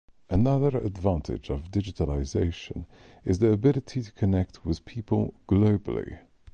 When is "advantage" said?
0.79-1.51